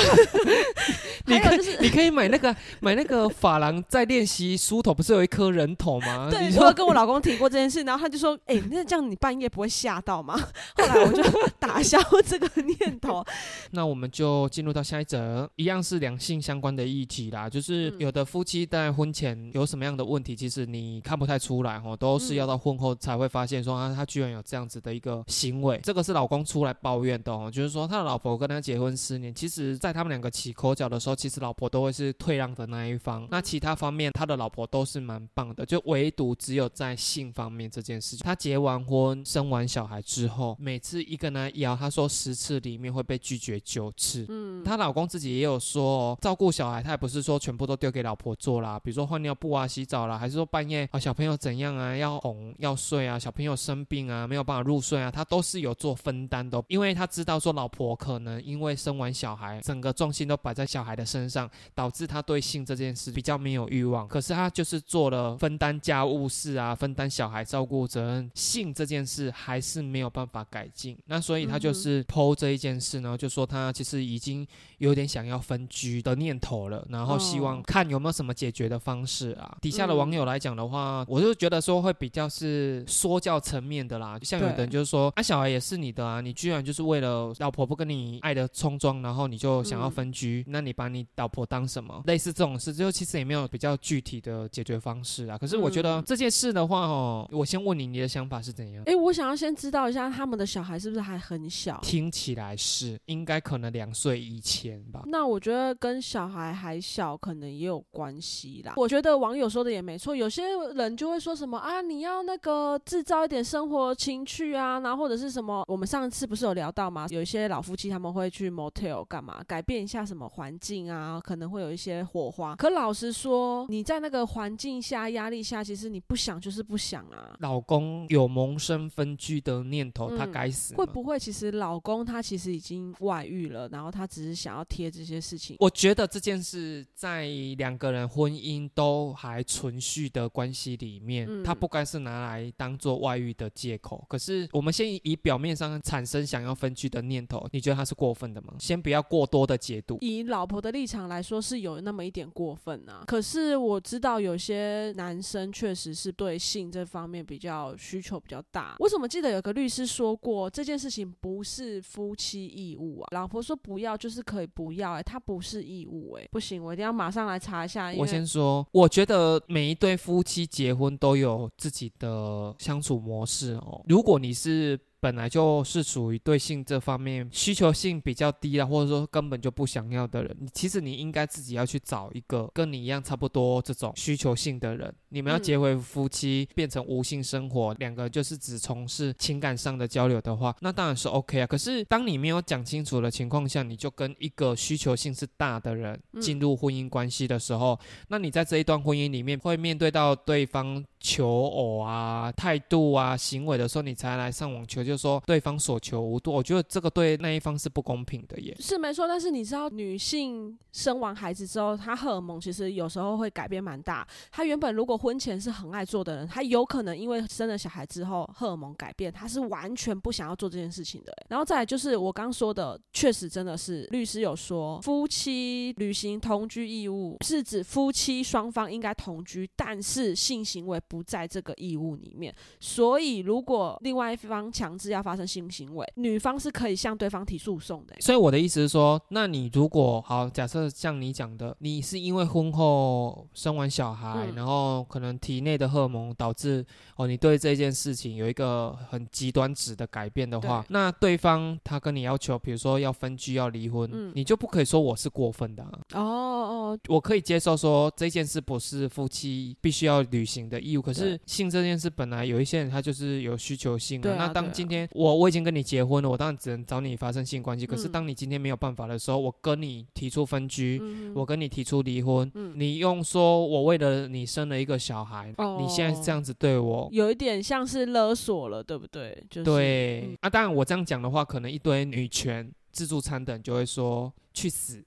[1.27, 1.77] 你可还有就是。
[1.81, 6.29] 你可以买那个买那个发廊在练习梳头，不是有一颗人头吗？
[6.31, 10.39] 对，你说我有跟我老公提过这件事，然后他就说：“哎、那这样你半夜不会吓到吗？”
[10.77, 11.23] 后来我就
[11.59, 13.26] 打消这个念头。
[13.73, 17.51] 那我们就进入到下一则，一样是两性相关的议题啦。
[17.51, 25.81] 就是嗯有的夫妻在婚前有什么样的问题，其实你看不太出来哦，都是要到婚后才会发现说啊，他居然有这样子的一个行为。
[25.83, 33.27] 这个个是老公出来抱怨的哦，就是说他的老婆跟他结婚十年，其实在他们两个起口角的时候，其实老婆都会是退让的那一方。
[33.31, 44.27] 那其他方面，他的老婆都是蛮棒的，就唯独只有在性方面这件事情，他结完婚、生完小孩之后，每次一跟他要，他说十次里面会被拒绝九次。
[44.29, 64.09] 嗯，她老公自己也有说，哦，照顾小孩，他也不是说全部都丢给老婆做啦，比如说换尿布啊、洗澡啦，还是说半夜啊小朋友怎样啊要哄要睡啊，小朋友生病啊没有办法入睡啊，他都是有做分担的，因为他知道说老婆可能因为生完小孩，整个重心都摆在小孩的身上，导致他对性这件事比较没有欲望。
[64.09, 70.97] 可是他就是做了分担家务事啊，分担小孩照顾责任，性这件事还是没有办法改进。
[71.07, 74.47] 那所以他就是剖这一件事呢，就说他其实已经
[74.79, 79.59] 有点想要分居的念头了，然后希望看有没有什么解决的方式啊。
[79.61, 92.03] 底下的网友来讲的话，我就觉得说会比较是说教层面的啦，像有的人就是说啊，小孩也是你的啊，你居然就是为了老婆不跟你爱的冲撞，然后你就想要分居，那你把你老婆当什么？
[92.07, 95.37] 类似这种事，就其实也没有比较具体的解决方式啊。
[95.37, 98.83] 可是我觉得这件事的话哦，我先问你，你的想法是怎样？
[98.87, 101.81] 哎，我想要先知道一下他们的小孩是不是还很小？
[101.83, 105.03] 听起来是，应该可能两岁以前吧。
[105.07, 108.73] 那我觉得跟小孩还小可能也有关系啦。
[108.77, 117.07] 我觉得网友说的也没错，有些人就会说什么啊，你要那个制造一点生活情趣啊，然后或者是什么，我们上次不是有聊到吗？
[117.11, 122.57] 有一些老夫妻他们会去 motel 干嘛，改变一下什么环境啊，可能会有一些火花。
[122.57, 127.37] 可老实说，你在那个环境下、压力下，其实你不想就是不想啊。
[127.41, 130.75] 老公有萌生分居的念头，他该死。
[130.75, 135.57] 会不会其实老公他其实已经外遇了，然后他只是想要贴这些事情？
[135.61, 137.27] 我觉得这件事在
[137.59, 144.05] 两个人婚姻都还存续的关系里面，他不该是拿来当做外遇的借口。
[144.09, 148.55] 可是我们先以表面上产生想要分居的念头，你觉得他是过分的吗？
[148.59, 149.99] 先不要过多的解读。
[150.01, 153.05] 以老婆的立场来说，是有那么一点过分啊。
[153.07, 158.77] 可是我知道有些男生确实是对性这方面比较需求比较大。
[158.79, 163.09] 我怎么记得有个律师说过，这件事情不是夫妻义务啊。
[163.13, 167.93] 老婆说不要就是可以不要，哎，他不是义务，哎，不行，我一定要马上来查一下。
[167.97, 173.83] 我先说，我觉得每一对夫妻结婚都有自己的相处模式哦。
[173.89, 174.79] 如果你是。
[175.01, 191.47] 本来就是属于对性这方面需求性比较低啦，或者说根本就不想要的人，其实你应该自己要去找一个跟你一样差不多这种需求性的人，你们要结为夫妻，变成无性生活，两个就是只从事情感上的交流的话，那当然是 OK 啊。
[191.47, 197.79] 可是当你没有讲清楚的情况下，你就跟一个需求性是大的人进入婚姻关系的时候，
[198.09, 204.97] 那你在这一段婚姻里面会面对到对方求偶啊、态度啊、行为的时候，你才来上网求就是。
[204.97, 208.57] 说对方所求无度，我觉得这个对那一方是不公平的耶。
[208.59, 214.09] 是没错，但是你知道，女性生完孩子之后，她荷尔蒙其实有时候会改变蛮大。
[214.33, 221.13] 她原本如果婚前是很爱做的人，她有可能因为生了小孩之后荷尔蒙改变，她是完全不想要做这件事情的。
[221.29, 232.35] 然后再就是我刚说的，确实真的是律师有说，夫妻履行同居义务是指夫妻双方应该同居，但是性行为不在这个义务里面。
[232.61, 237.95] 所以如果另外一方强制要发生性行为，女方是可以向对方提诉讼的。
[238.01, 246.65] 所以我的意思是说，那你如果好假设像你讲的，你是因为婚后生完小孩，然后可能体内的荷尔蒙导致
[246.97, 255.63] 哦，你对这件事情有一个很极端值的改变的话，那对方他跟你要求，比如说要分居、要离婚，你就不可以说我是过分的。
[255.93, 264.17] 哦哦，我可以接受说这件事不是夫妻必须要履行的义务，可是性这件事本来有一些人他就是有需求性的。
[264.17, 267.67] 那当今天我我已经跟你结婚了，我当然只能找你发生性关系。
[267.67, 270.81] 可是当你今天没有办法的时候，我跟你提出分居，
[271.15, 279.25] 我跟你提出离婚，你用说我为了你生了一个小孩，你现在这样子对我，有一点像是勒索了，对不对？
[279.31, 284.85] 就对啊，当然我这样讲的话，可能一堆女权自助餐等就会说去死。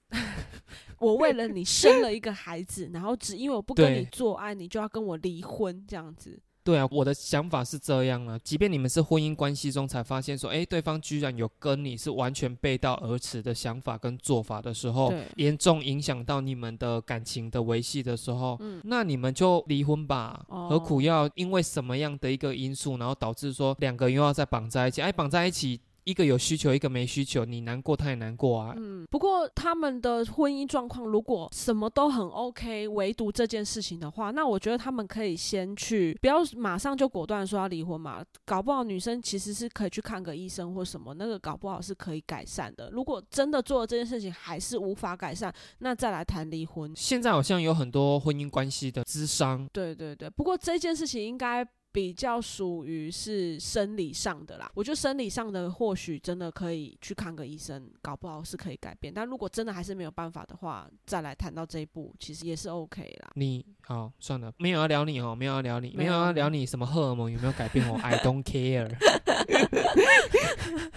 [1.00, 6.38] 我为了你生了 一个孩子，然后只因为我不跟你做爱，你就要跟我离婚这样子。
[6.62, 8.38] 对啊，我的想法是这样啊。
[8.44, 20.44] 即便你们是婚姻关系中才发现说，哎，对方居然有跟你是完全背道而驰的想法跟做法的时候，严重影响到你们的感情的维系的时候，嗯，那你们就离婚吧。
[20.48, 25.00] 何苦要因为什么样的一个因素，然后导致说两个人又要再绑在一起？
[25.00, 25.80] 哎，绑在一起。
[26.04, 28.74] 一个有需求，一个没需求，你难过他也难过啊。
[28.76, 38.24] 嗯，不过他们的婚姻状况如果什么都很 OK，唯独这件事情的话，那我觉得他们可以先去，不要马上就果断说要离婚嘛。
[38.44, 42.90] 搞不好女生其实是可以去看个医生或什么，那个搞不好是可以改善的。
[42.90, 46.92] 如果真的做了这件事情还是无法改善，那再来谈离婚。
[46.94, 51.66] 现在好像有很多婚姻关系的智商，对对对，不过这件事情应该。
[51.92, 59.12] 比较属于是生理上的啦，我觉得生理上的或许真的可以去看个医生，搞不好是可以改变。
[59.12, 63.32] 但如果真的还是没有办法的话，再来谈到这一步，其实也是 OK 啦。
[63.34, 68.88] 你好，算了，没有要聊你哦，没有要聊你，没有要聊你什么荷尔蒙有没有改变我， I don't care。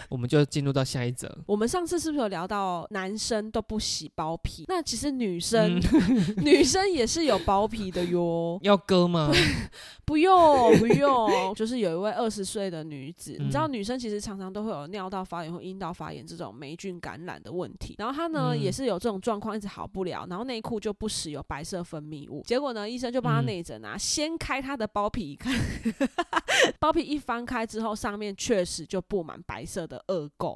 [0.10, 1.36] 我们就进入到下一则。
[1.47, 4.65] 我们上次是不是有聊到男生都不洗包皮？
[4.67, 5.82] 那其实女生，
[6.38, 8.60] 女生也是有包皮的哟。
[8.62, 9.32] 要割吗？
[10.06, 10.77] 不用。
[10.77, 25.54] 不用，就是有一位二十岁的女子，你知道女生其实常常都会有尿道发炎或阴道发炎这种霉菌感染的问题，然后她呢也是有这种状况，一直好不了，然后内裤就不时有白色分泌物，结果呢医生就帮他内诊啊，掀开他的包皮一看，
[26.80, 30.56] 包皮一翻开之后，上面确实就布满白色的恶垢。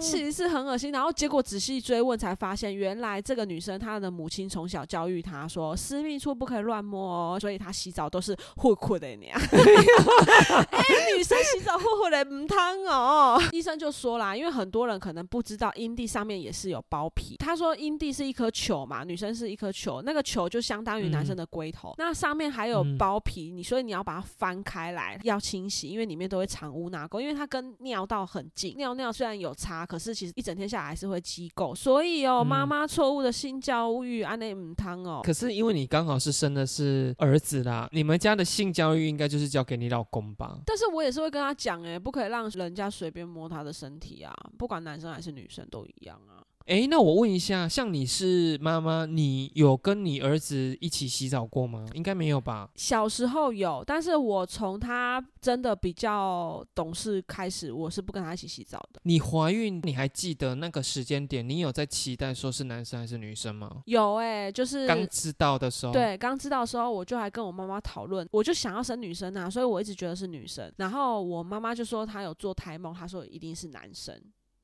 [0.00, 9.40] 其实是很恶心，然后结果仔细追问才发现，原来这个女生她的母亲从小教育她说，私密处不可以乱摸哦，所以她洗澡都是会哭的那样。
[10.70, 10.84] 哎，
[11.16, 13.42] 女生洗澡会会的唔汤哦。
[13.52, 17.36] 医生就说啦，因为很多人可能不知道阴蒂上面也是有包皮。
[17.38, 29.87] 他说阴蒂是一颗球嘛，女生是一颗球，那个球就相当于男生的龟头，那上面还有包皮，你所以你要把它翻开来要清洗，因为里面都会藏污纳垢，因为它跟尿道很近，尿尿虽然有差。
[29.88, 35.22] 可是其实一整天下来还是会积垢，所以哦，妈妈错误的性教育，安内唔汤哦。
[35.24, 40.60] 可是因为你刚好是生的是儿子啦，你们家的性教育应该就是交给你老公吧？
[40.66, 46.44] 但是我也是会跟他讲，哎，不可以让人家随便摸他的身体啊，不管男生还是女生都一样啊。
[46.68, 51.86] 哎，那我问一下，像你是妈妈，你有跟你儿子一起洗澡过吗？
[51.94, 52.68] 应该没有吧？
[52.74, 59.00] 小时候有，但是我从他真的比较懂事开始，我是不跟他一起洗澡的。
[59.04, 61.48] 你怀孕，你还记得那个时间点？
[61.48, 63.82] 你有在期待说是男生还是女生吗？
[63.86, 65.92] 有哎，就是刚知道的时候。
[65.94, 70.70] 对，刚知道的时候，我就还跟我妈妈讨论，我就想要生女生啊，所以我一直觉得是女生。
[70.76, 74.14] 然后我妈妈就说她有做胎梦，她说一定是男生。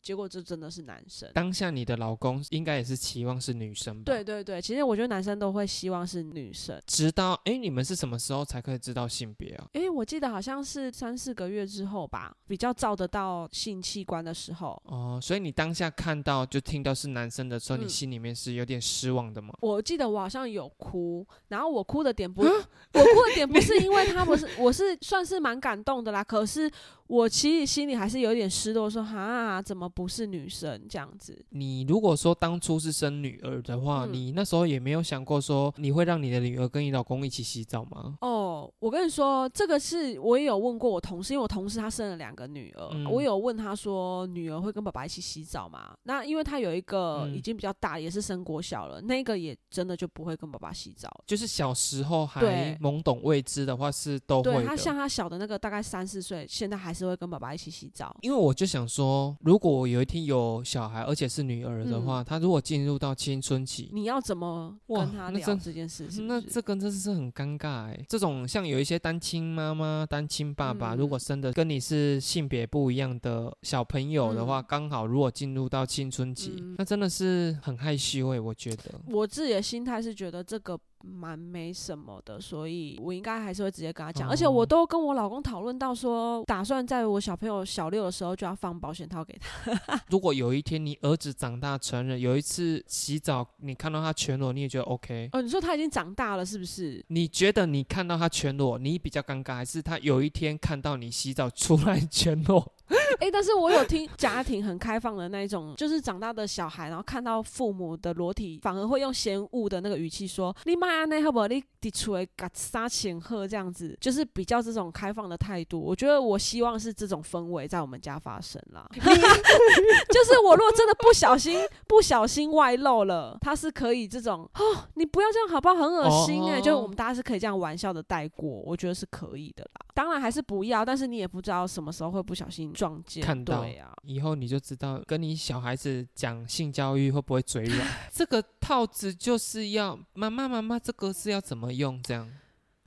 [0.05, 1.27] 结果这真的是男生。
[1.33, 4.03] 当下你的老公应该也是期望是女生吧？
[4.05, 6.79] 对对对，其实我觉得男生都会希望是女生。
[6.87, 9.67] 直到哎，你们是什么时候才可以知道性别啊？
[9.73, 14.81] 哎，我记得好像是三四个月之后吧，比较照得到性器官的时候。
[14.85, 19.55] 哦，所以你当下看到就听到是男生的时候，你心里面是有点失望的吗？
[19.63, 22.51] 我记得我好像有哭，然后我哭的点不，我
[22.93, 26.23] 哭的点不是因为他不是，我是算是蛮感动的啦。
[26.23, 26.71] 可是。
[27.07, 31.45] 我其实心里还是有点失落，说哈，怎么不是女生这样子？
[31.51, 38.17] 你如果说当初是生女儿的话，你那时候也没有想过说你会让你的女儿跟你老公一起洗澡吗？
[38.23, 45.95] 哦，我跟你说，这个是我也有问过我同事，因为我同事她生了两个女儿，我有问她说女儿会跟爸爸一起洗澡吗？
[46.05, 51.11] 那因为她有一个已经比较大，也是生国小了，那个也真的就不会跟爸爸洗澡。
[51.27, 52.43] 就是小时候还
[52.81, 54.55] 懵懂未知的话是都会。
[54.55, 66.09] 对她像她小的那个大概三四岁，现在还是会跟爸爸一起洗澡，因为我就想说，如果有一天有小孩，而且是女儿的话，她如果进入到青春期，你要怎么跟她聊这件事？
[66.23, 68.05] 那这个真的是很尴尬哎。
[68.09, 78.41] 这种像有一些单亲妈妈、单亲爸爸，如果生的跟你是性别不一样的小朋友的话，刚好如果进入到青春期，那真的是很害羞哎。
[78.41, 80.79] 我觉得我自己的心态是觉得这个。
[81.05, 90.01] 蛮没什么的，所以我应该还是会直接跟他讲，而且我都跟我老公讨论到说，打算在我小朋友小六的时候就要放保险套给他。
[90.09, 95.29] 如果有一天你儿子长大成人，有一次洗澡你看到他全裸，你也觉得 OK？
[95.33, 97.05] 哦，你说他已经长大了是不是？
[97.09, 102.73] 你觉得你看到他全裸，你比较尴尬，还是他有一天看到你洗澡出来全裸？
[103.21, 111.47] 哎，但是我有听家庭很开放的那一种，就是长大的小孩，然后看到父母的裸体，反而会用嫌恶的那个语气说：“你妈那好不？
[111.47, 115.81] 你滴出来嘎撒钱喝这样子，就是比较这种开放的态度。
[115.81, 118.87] 我觉得我希望是这种氛围在我们家发生啦。
[118.95, 125.75] 就是我如果真的不小心不小心外露了，他是可以这种哦，你不要这样好不好？
[125.75, 129.87] 很恶心哎，就我们大家是可以这样玩笑的带过，我觉得是可以的啦。
[129.93, 133.25] 当然还是不要，但是你也不知道什么时候会不小心撞见。
[133.25, 133.65] 看到
[134.03, 137.89] 以后你就知道，跟你小孩子讲性教育会不会嘴软。
[138.13, 142.03] 这个套子就是要妈妈妈妈，这个是要怎么用？
[142.03, 142.31] 这样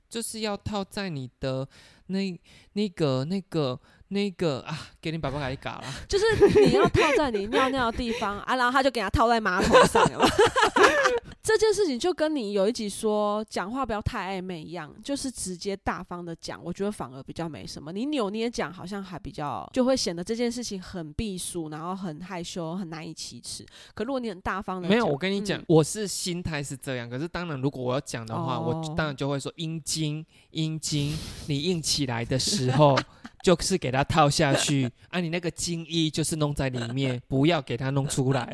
[0.08, 1.68] 就是要套在你的
[2.06, 2.40] 那
[2.72, 3.78] 那个那个
[4.08, 5.84] 那个啊，给你爸爸给你搞了。
[6.08, 6.24] 就是
[6.66, 10.02] 你要套在你尿尿的地方啊，然后他就给他套在马桶上，
[11.48, 17.90] 这件事情就跟你有一集说讲话不要太暧昧一样，就是直接大方的讲，我觉得反而比较没什么。
[17.90, 23.64] 你扭捏讲好像还比较就会显得这件事情很避俗，然后很害羞，很难以启齿。
[23.94, 27.08] 可如果你很大方的，没有，我跟你讲嗯，我是心态是这样。
[27.08, 32.94] 可是当然，如果我要讲的话，我哦当然就会说阴茎，阴茎，你硬起来的时候，
[33.42, 38.44] 就是给它套下去，啊，你那个精液就是弄在里面，不要给它弄出来。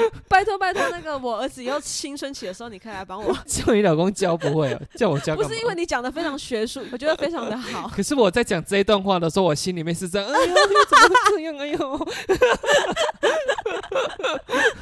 [0.28, 3.36] 拜托拜托，那个我儿子以后青春期的时候，你可以来帮我。
[3.46, 7.88] 叫你老公教不会哦，叫我教不是因为你讲的非常学术，我觉得非常的好。
[7.94, 11.56] 可是我在讲这一段话的时候，我心里面是这样，哎呦，怎么会这样？
[11.58, 12.08] 哎呦，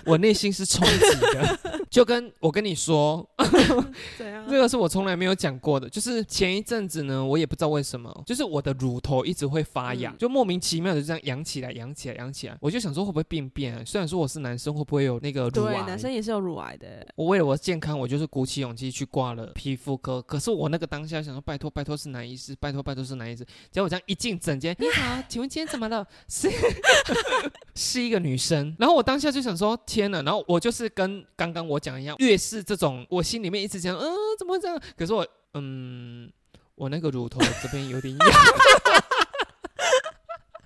[0.04, 1.58] 我内心是冲击的，
[1.90, 3.26] 就跟我跟你说，
[4.18, 5.88] 怎样这个是我从来没有讲过的。
[5.88, 12.56] 就是前一阵子呢，我也不知道为什么，就是我的乳头一直会发痒，嗯就莫名其妙的就这样痒起来，痒起来，痒起来。
[12.60, 13.82] 我就想说会不会病变、啊？
[13.86, 15.86] 虽然说我是男生，会不会有那个乳对，癌？
[15.86, 17.06] 男生也是有乳癌的。
[17.16, 20.20] 我为了我的健康，我就是鼓起勇气去挂了皮肤科。
[20.22, 23.44] 可是我那个当下想说，拜托拜托是男医师，拜托拜托是男医师。
[23.70, 26.06] 结果我这样一进诊间，你好， 请问今天怎么了？
[26.28, 26.50] 是
[27.74, 28.74] 是一个女生。
[28.78, 30.22] 然后我当下就想说，天呐！
[30.24, 34.80] 然后我就是跟刚刚我讲一样，越是这种，我心里面一直想，嗯、怎么会这样？
[34.96, 36.30] 可是我，嗯，
[36.74, 38.28] 我那个乳头这边有点痒。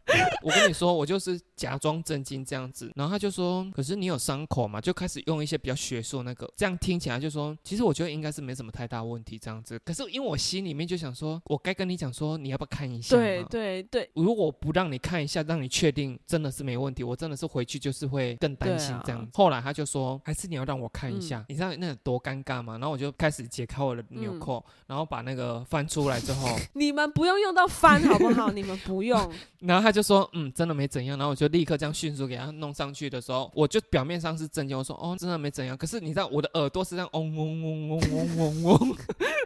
[0.42, 9.78] 我跟你说，我就是假装震惊这样子，然后他就说：“可是你有伤口嘛？”就开始用一些比较学术那个，这样听起来就说，其实我觉得应该是没什么太大问题这样子。
[9.84, 13.16] 可是因为我心里面就想说，我该跟你讲说，你要不要看一下？
[13.16, 13.38] 对。
[13.48, 19.26] 对对，如果不让你看一下，让你确定真的是没问题，我真的是回去就是会更担心这样。
[19.32, 22.74] 后来他就说，还是你要让我看一下，嗯你知道那有多尴尬吗？
[22.74, 28.50] 然后我就开始解开我的纽扣，然后把那个翻出来之后， 你们不用用到翻好不好？
[28.50, 29.18] 你们不用。
[29.60, 31.18] 然后他就说，嗯，真的没怎样。
[31.18, 35.76] 然后我就立刻这样迅速给他弄上去的时候，我就表面上是震惊，我说，哦，真的没怎样。
[35.76, 38.96] 可是你知道我的耳朵是这样嗡嗡嗡嗡嗡嗡嗡。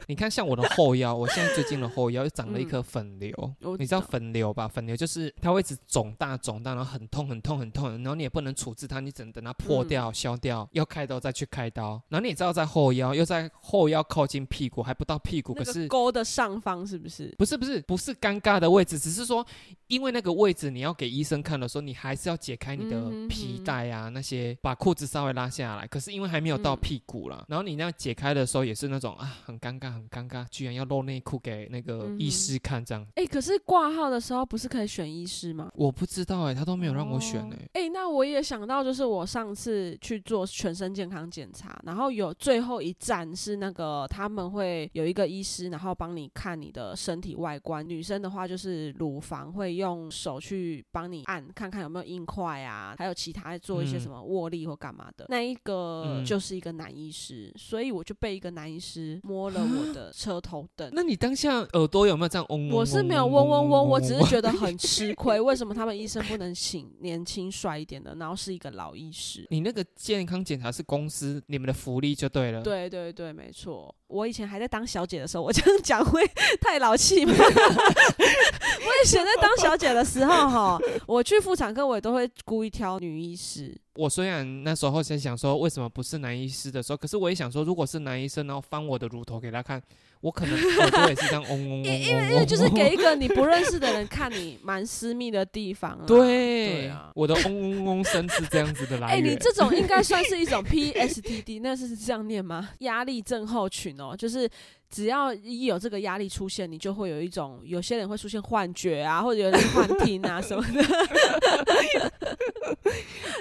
[0.09, 4.67] 你看，像我的后腰，我现在最近的后腰又长了一颗粉瘤，我你知道粉瘤吧？
[4.67, 12.03] 粉瘤就是它会一直肿大肿大，然后很痛很痛很痛，然后你也不能处置它，你只能等它破掉、消掉，要开刀再去开刀。
[12.09, 17.33] 然后你也知道，在后腰又在后腰靠近屁股，还不到屁股，可是个沟的上方是不是？
[17.39, 19.47] 不是不是不是尴尬的位置，只是说，
[19.87, 25.87] 因为那个位置你要给医生看的时候，你还是要解开你的皮带啊，那些把裤子稍微拉下来。
[25.87, 33.07] 可是因为还没有到嗯屁股啦，然后你那样解开的时候也是那种啊，很尴尬很尴尬，居然要露内裤给那个医师看这样。
[33.17, 35.71] 哎、可是挂号的时候不是可以选医师吗？
[35.75, 47.87] 我不知道哎、他都没有让我选哦哎、哎、那我也想到，就是我上次去做全身健康检查，然后有最后一站是那个他们会有一个医师，然后帮你看你的身体外观。
[47.87, 55.27] 女生的话就是乳房会用手去帮你按，看看有没有硬块啊，还有其他做一些嗯什么握力或干嘛的。
[55.29, 60.91] 那一个嗯就是一个男医师，所以我就被一个男医师摸了我的车头灯。
[60.93, 62.77] 那你当下耳朵有没有这样嗡嗡嗡？
[62.77, 65.41] 我是没有嗡嗡嗡，我只是觉得很吃 亏。
[65.41, 69.47] 为什么他们医生不能请年轻帅一点的，然后是一个老医师？
[69.51, 73.95] 你那个健康检查是公司你们的福利就对了。，对对对，没错。
[74.13, 76.23] 我以前还在当小姐的时候，我这样讲会
[76.61, 77.33] 太老气吗？
[77.39, 83.75] 我以前在当小姐的时候，哈，我去妇产科，我也都会故意挑女医师。
[83.95, 89.83] 我虽然那时候在想说为什么不是男医师的时候，可是我也想说，如果是男医生，然后翻我的乳头给他看，
[90.23, 91.85] 我可能耳朵也是这样嗡嗡嗡。
[91.85, 96.05] 因为因为就是给一个你不认识的人看你蛮私密的地方啊。
[96.07, 97.11] 对对啊。
[97.15, 99.33] 我的嗡嗡嗡声是这样子的来哎、源。
[99.33, 102.71] 你这种应该算是一种 PSTD， 那是这样念吗？
[102.79, 104.49] 压力症候群哦，就是
[104.93, 110.85] 只要一有这个压力出现，你就会有一种，有些人会出现幻觉啊，或者有人幻听啊什么的。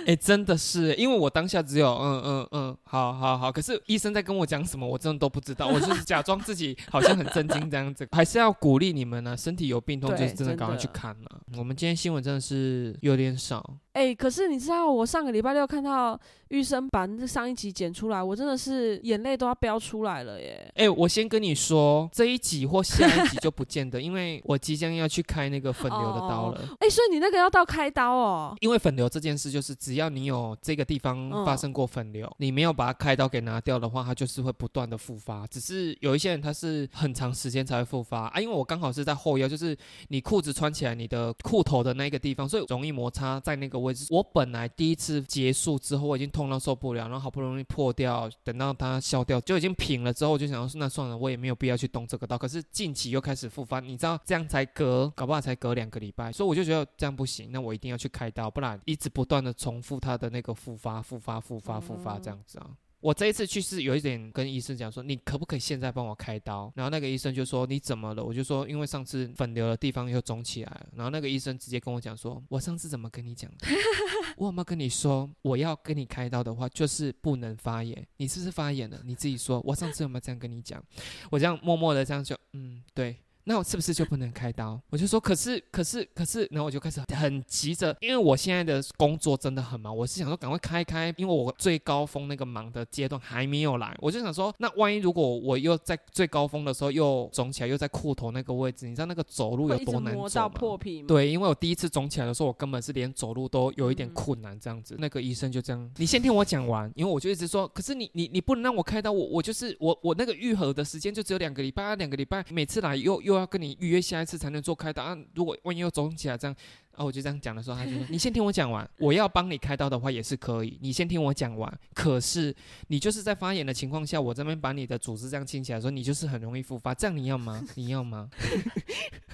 [0.07, 20.71] 哎、真的是，因为我当下只有嗯嗯嗯，好好好，可是医生在跟我讲什么，我真的都不知道，我就是假装自己好像很震惊这样子，还是要鼓励你们呢、身体有病痛就是真的赶快去看了、我们今天新闻真的是有点少，哎、可是你知道，我上个礼拜六看到玉生把这上一集剪出来，我真的是眼泪都要飙出来了耶。
[20.75, 26.61] 哎、我先跟你说，这一集或下一集就不见得，因为我即将要去开那个粉瘤的刀了。
[26.79, 28.55] 哎、所以你那个要到开刀哦。
[28.59, 35.47] 因为粉瘤这件事就是，只要你有这个地方嗯发生过粉瘤，你没有把它开刀给拿掉的话，它就是会不断的复发。
[35.47, 39.77] 只是有一些人他是很长时间才会复发啊，因为我刚好是在后腰，就是
[40.09, 44.05] 你裤子穿起来，你的裤头的那个地方，所以容易摩擦在那个位置。
[44.09, 52.37] 我本来第一次结束之后，我已经痛到受不了，然后好不容易破掉，等到它消掉就已经平了之后，我就想要说那算了，我也没有必要去动这个刀。
[52.37, 62.69] 可是近期又开始复发，你知道这样才隔，搞不好才隔两个礼拜，所以我就觉得这样不行，那我一定要去开刀，不然一直不断的重复它的那个复发、复发、复发、复发这样子啊。
[63.01, 66.71] 我这一次去是有一点跟医生讲说，你可不可以现在帮我开刀？
[66.75, 68.23] 然后那个医生就说你怎么了？
[68.23, 70.87] 我就说因为上次粉瘤的地方又肿起来了。
[70.95, 73.67] 然后那个医生直接跟我讲说，我上次怎么跟你讲的？
[74.37, 78.07] 我有没有跟你说我要跟你开刀的话就是不能发炎？
[78.17, 79.01] 你是不是发炎了？
[79.03, 80.83] 你自己说，我上次有没有这样跟你讲？
[81.31, 83.17] 我这样默默的这样就嗯对。
[83.43, 84.79] 那我是不是就不能开刀？
[84.89, 100.49] 我就说，可是，可是，可是，然后我就开始很急着，因为我现在的工作真的很忙，我是想说赶快开开，因为我最高峰那个忙的阶段还没有来，我就想说，那万一如果我又在最高峰的时候又肿起来，又在裤头那个位置，你知道那个走路有多难磨到走吗？
[100.55, 101.07] 破皮吗？
[101.07, 104.95] 对，因为我第一次肿起来的时候，我根本是连走路都有一点嗯困难，这样子。
[104.99, 116.55] 那个医生就这样，你先听我讲完，因为我就一直说，可是你你你不能让我开刀，我我就是我我那个愈合的时间就只有两个礼拜，啊两个礼拜每次来又又要跟你预约下一次才能做开刀，如果万一又肿起来这样。
[116.95, 121.79] 啊，我就这样讲的时候，他就说：“你先听我讲完，我要帮你开刀的话也是可以，你先听我讲完。
[121.93, 122.55] 可是
[122.87, 127.63] 你就是在发炎的情况下，我这边把你的组织这样清起来，说你就是很容易复发，这样你要吗？
[127.75, 128.29] 你要吗？”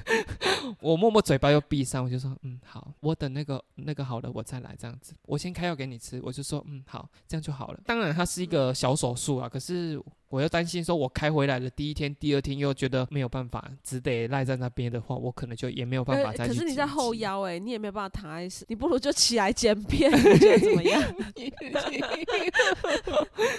[0.80, 5.14] 我默默嘴巴又闭上，我就说：“嗯，好，我等那个那个好了，我再来这样子。
[5.24, 17.14] 我先开药给你吃。”我就说：“嗯，好，这样就好了。”当然，它是一个小手术啊，可是我又担心说，我开回来的第一天、第二天又觉得没有办法，只得赖在那边的话，我可能就也没有办法再去、呃可是你在后。
[17.18, 21.02] 腰哎、你也没有办法躺在，你不如就起来剪片， 你觉得怎么样？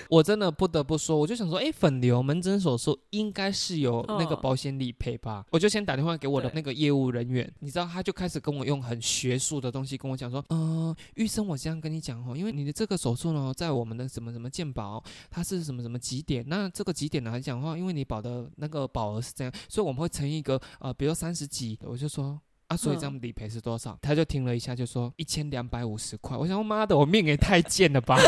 [0.09, 5.45] 我真的不得不说，我就想说，哎，粉瘤门诊手术应该是有那个嗯保险理赔吧？
[5.51, 16.45] 我就先打电话给我的那个业务人员，你知道，他就开始跟我用很学术的东西跟我讲说，嗯、医生，我这样跟你讲哦，因为你的这个手术呢，在我们的什么什么健保，它是什么什么几点？
[16.47, 22.41] 那这个几点来讲的话，因为你保的那个保额是这样，所以我们会乘以一个呃，比如三十几，我就说。
[22.69, 23.99] 啊，所以这样理赔是多少？
[24.01, 26.37] 他就听了一下，就说一千两百五十块。
[26.37, 28.19] 我想，妈的，我命也太贱了吧！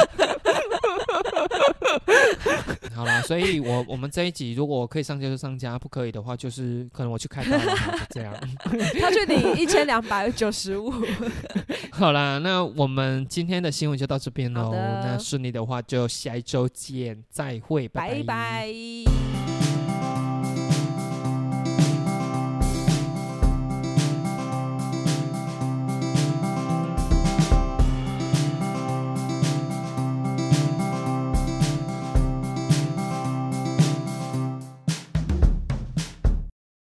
[2.94, 8.34] 好啦，所以我我们这一集如果可以上架就上架，不可以的话就是可能我去开刀了，就这样。
[9.00, 10.92] 他去领一千两百九十五，
[11.92, 14.72] 好啦，那我们今天的新闻就到这边喽。
[14.72, 19.49] 那顺利的话就下一周见，再会，拜拜拜。